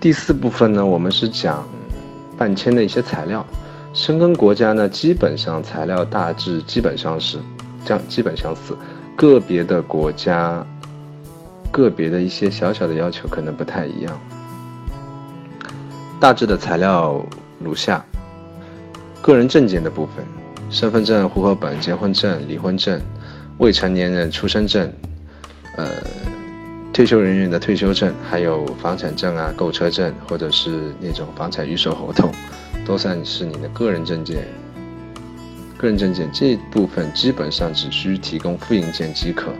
[0.00, 1.62] 第四部分呢，我们是讲
[2.38, 3.46] 办签的一些材料。
[3.92, 7.38] 申根国家呢，基本上材料大致基本上是
[7.84, 8.74] 这样，基本相似。
[9.14, 10.64] 个别的国家，
[11.70, 14.18] 个别的一些小小的要求可能不太一样。
[16.18, 17.22] 大致的材料
[17.58, 18.02] 如下：
[19.20, 20.24] 个人证件的部分，
[20.70, 22.98] 身份证、户口本、结婚证、离婚证、
[23.58, 24.90] 未成年人出生证，
[25.76, 25.86] 呃。
[26.92, 32.30] 退休人员的退休证，还有房产证啊、购车证，或者是那种房产预售合同，
[32.84, 34.46] 都算是你的个人证件。
[35.78, 39.50] 个人证件这部分基本上只需提供复印件即可，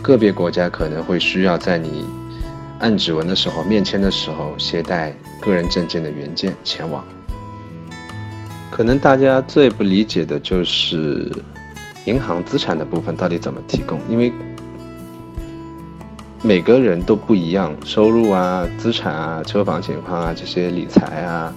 [0.00, 2.04] 个别国家可能会需要在你
[2.78, 7.04] 按指纹的时候、面签的时候携带个人证件的原件前往。
[8.70, 11.30] 可能大家最不理解的就是
[12.06, 14.32] 银行资产的部分到底怎么提供，因为。
[16.46, 21.52] 每个人都不一样，收入啊、资产啊、车房情况啊、这些理财啊、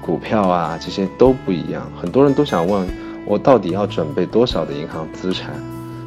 [0.00, 1.90] 股票啊，这些都不一样。
[2.00, 2.88] 很多人都想问
[3.26, 5.50] 我，到底要准备多少的银行资产？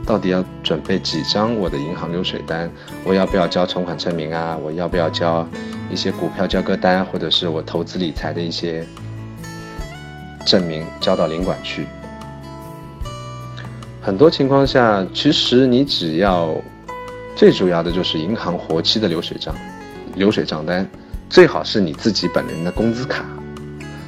[0.06, 2.72] 到底要准备几张我的银行流水单？
[3.04, 4.58] 我要不要交存款证明啊？
[4.64, 5.46] 我要不要交
[5.92, 8.88] 一些股票交割单，或者是我投资理财的一些
[10.46, 11.86] 证明交到领馆去？
[14.02, 16.56] 很多情况下，其实你只要。
[17.36, 19.54] 最主要的就是银行活期的流水账，
[20.16, 20.88] 流水账单
[21.30, 23.26] 最好是你自己本人的工资卡。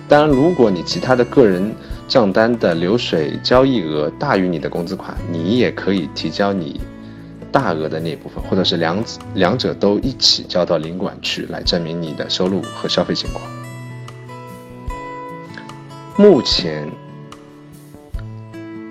[0.08, 1.75] 当然，如果你其他的个人
[2.08, 6.80] 账单的流水交易额大于你的工资款，你也可以提交你
[7.52, 13.44] 大额的那一部分，或者是两两者都一起交到领馆去，来证明你的收入和消费情况。
[16.16, 16.89] 目前，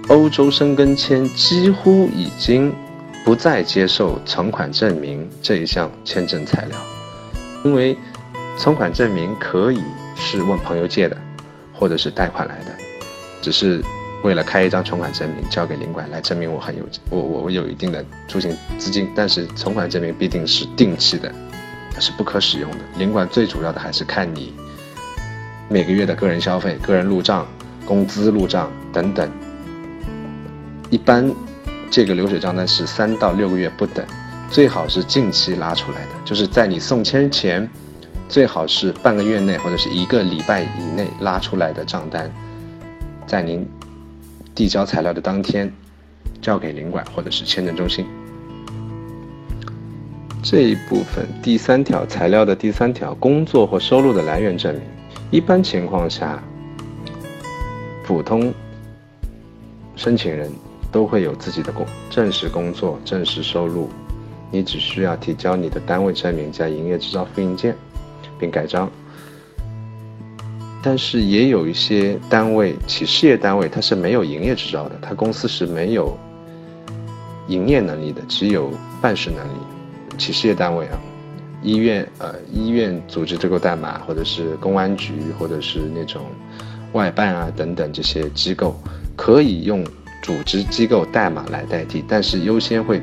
[0.09, 2.71] 欧洲申根签几乎已经。
[3.27, 6.79] 不再接受存款证明这一项签证材料，
[7.65, 7.99] 因为
[8.57, 9.83] 存款证明可以
[10.15, 11.17] 是问朋友借的，
[11.75, 12.71] 或者是贷款来的，
[13.43, 13.83] 只是
[14.23, 21.35] 为了开一张存款证明交给领馆来证明我很有我我我有一定的出行资金，但是存款证明必定是定期的，
[21.99, 22.79] 是不可使用的。
[22.97, 24.55] 领馆最主要的还是看你
[25.69, 27.45] 每个月的个人消费、个人入账、
[27.85, 29.29] 工资入账等等，
[30.91, 31.29] 一般。
[31.91, 34.05] 这个流水账单是三到六个月不等，
[34.51, 37.69] 最好是近期拉出来的，就是在你送签前，
[38.29, 42.31] 最好是半个月内或者是一个礼拜以内拉出来的账单，
[43.27, 43.67] 在您
[44.55, 45.73] 递交材料的当天
[46.43, 48.05] 交给领馆或者是签证中心。
[50.43, 54.83] 这一部分第三条材料的第三条，工作或收入的来源证明，
[55.31, 56.43] 一般情况下，
[58.05, 58.53] 普通
[59.97, 60.51] 申请人。
[60.93, 63.89] 都会有自己的工正式工作、正式收入，
[64.51, 67.75] 你只需要提交你的单位证明加营业执照复印件，
[68.39, 68.91] 并盖章。
[70.83, 76.17] 但是也有一些单位，企事业单位，它是没有营业执照的，它公司是没有
[77.49, 78.71] 营业能力的，只有
[79.03, 79.59] 办事能力。
[80.17, 80.99] 企事业单位啊，
[81.63, 86.23] 医院呃，医院组织机构代码，或者是公安局，或者是那种
[86.93, 88.75] 外办啊等等这些机构，
[89.17, 89.85] 可以用。
[90.27, 93.01] 组织机构代码来代替，但是优先会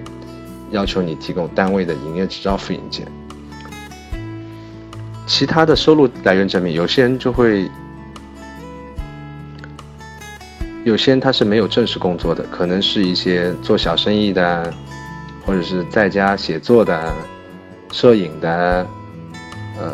[0.71, 3.07] 要求你提供单位的营业执照复印件。
[5.25, 7.71] 其他的收入来源证明，有些人就会，
[10.83, 14.73] 有些人他是没有正式工作的，可能是一些做小生意的，
[15.45, 17.13] 或者是在家写作的、
[17.93, 18.85] 摄影的，
[19.79, 19.93] 呃，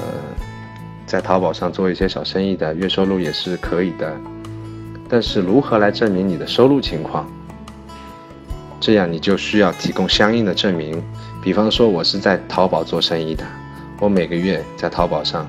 [1.05, 4.19] 在淘宝上做一些小生意的，月收入也是可以的。
[5.09, 7.27] 但是如何来证明你的收入情况？
[8.79, 11.03] 这样你就需要提供相应的证明。
[11.41, 13.43] 比方说，我是在淘宝做生意的，
[13.99, 15.47] 我每个月在淘宝上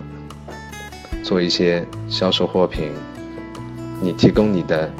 [1.22, 2.90] 做一些销售货品，
[4.00, 4.90] 你提供你的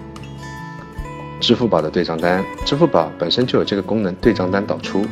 [1.40, 5.06] 支付宝的对账单，支付宝本身就有这个功能，对账单导出，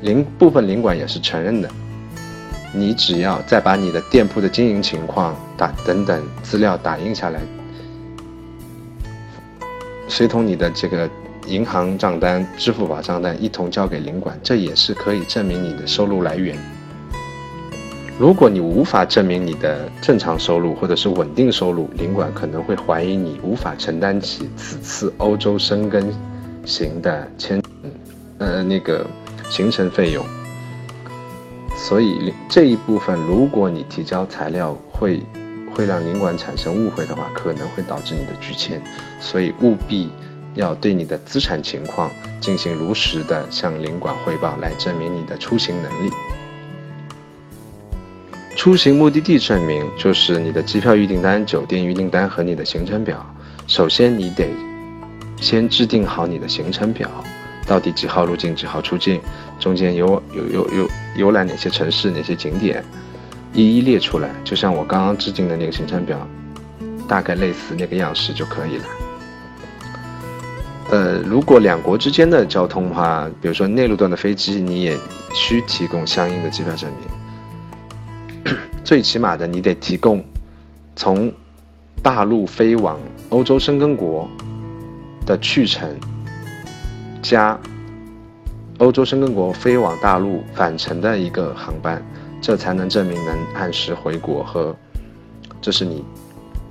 [0.00, 1.70] 领部分领馆也是承认的。
[2.74, 7.40] 你只要再把你的店铺的经营情况打等等资料打印下来。
[10.14, 11.08] 随同你的这个
[11.46, 16.54] 银行账单、支付宝账单一同交给领馆，这也是可以证明你的收入来源。
[18.18, 26.12] 如果你无法证明你的正常收入或者是稳定收入，领馆可能会怀疑你无法承担起此次欧洲生根
[26.66, 27.62] 行的签，
[28.36, 29.06] 呃，那个
[29.48, 30.22] 行程费用。
[31.74, 35.22] 所以这一部分，如果你提交材料会。
[35.74, 38.80] 会让领馆产生误会的话，可能会导致你的拒签，
[39.20, 40.10] 所以务必
[40.54, 42.10] 要对你的资产情况
[42.40, 46.10] 进行如实的向领馆汇报，来证明你的出行能力。
[48.54, 53.24] 出行目的地证明就是你的机票预订单、酒店预订单和你的行程表。
[53.66, 54.46] 首先，你得
[55.40, 57.08] 先制定好你的行程表，
[57.66, 59.20] 到底几号入境、几号出境，
[59.58, 62.84] 中间有有有有游览哪些城市、哪些景点，
[63.52, 64.30] 一一列出来。
[64.44, 66.26] 就像我刚刚制定的那个行程表，
[67.08, 68.84] 大概类似那个样式就可以了。
[70.90, 74.98] 呃，如果两国之间的交通的话，比如说内陆段的飞机，你也
[75.32, 76.90] 需提供相应的机票证
[78.44, 78.54] 明。
[78.84, 80.22] 最起码的，你得提供
[80.94, 81.32] 从
[82.02, 82.98] 大陆飞往
[83.30, 84.28] 欧洲申根国
[85.24, 85.88] 的去程，
[87.22, 87.58] 加
[88.78, 92.02] 欧洲申根国飞往大陆返程的一个航班，
[92.42, 94.76] 这才能证明能按时回国和
[95.60, 96.04] 这是你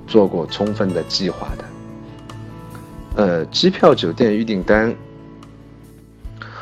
[0.06, 1.64] 做过充分的计划的。
[3.16, 4.94] 呃，机票、酒店预订单，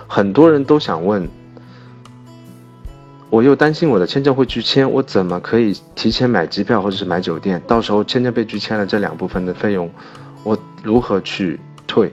[0.06, 1.28] 很多人都想问，
[3.30, 7.60] 我又担心我的签证会拒签，我怎么可以提前买机票或者是买酒店？
[7.66, 9.90] 到时候签证被拒签了，这两部分的费用，
[10.44, 12.12] 我如何去退？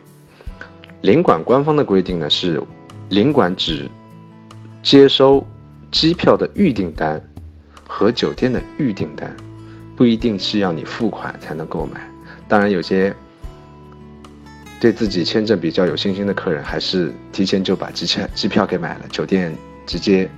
[1.02, 2.62] 领馆官方的规定呢是，
[3.10, 3.90] 领馆只
[4.82, 5.46] 接收
[5.98, 7.20] 机票的预订单
[7.88, 9.36] 和酒店的预订单，
[9.96, 12.08] 不一定是要你付款才能购买。
[12.48, 13.12] 当然有些。
[14.80, 19.52] 对自己签证比较有信心的客人，还是提前就把机票机票给买了，酒店
[19.88, 20.30] 直接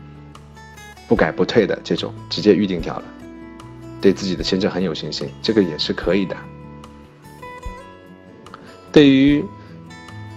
[1.09, 3.03] 不改不退的这种，直接预定掉了。
[3.99, 6.37] 对自己的签证很有信心，这个也是可以的。
[8.93, 9.43] 对于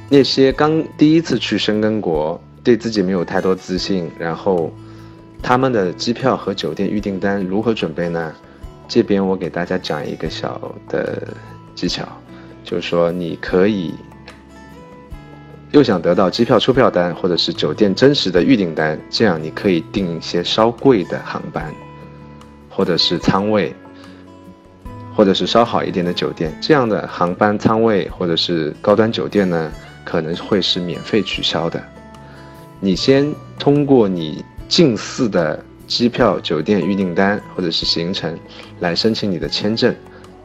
[0.09, 4.75] 那些刚第一次去申根国，对自己没有太多自信，然后
[5.43, 8.33] 他们的机票和酒店预订单如何准备呢？
[8.89, 11.29] 这边我给大家讲一个小的
[11.75, 12.07] 技巧。
[12.65, 13.93] 就是说，你可以
[15.73, 21.75] 又想得到机票出票单，或者是酒店真实的预订单，这样你可以订一些稍贵的航班，
[22.71, 23.75] 或者是舱位，
[25.15, 26.57] 或者是稍好一点的酒店。
[26.63, 29.73] 这样的航班舱位或者是高端酒店呢，
[30.05, 31.83] 可能会是免费取消的。
[32.79, 38.39] 你先通过你近似的机票、酒店预订单或者是行程
[38.81, 39.95] 来申请你的签证。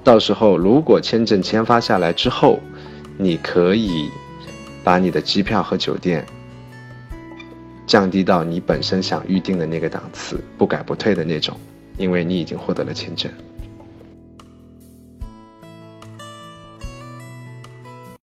[0.04, 2.60] 到时候，如果签证签发下来之后，
[3.18, 4.10] 你可以
[4.84, 6.26] 把你的机票和酒店
[7.86, 11.58] 降低到你本身想预定的那个档次，不改不退的那种，
[11.98, 13.32] 因为你已经获得了签证。